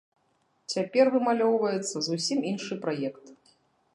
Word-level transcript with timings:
Цяпер 0.75 1.05
вымалёўваецца 1.15 1.97
зусім 2.07 2.39
іншы 2.53 2.73
праект. 2.87 3.25